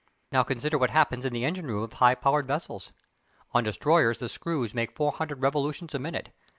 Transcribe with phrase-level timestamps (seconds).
[0.31, 2.91] Now consider what happens in the engine room of high powered vessels.
[3.51, 6.33] On destroyers the screws make 400 revolutions a minute.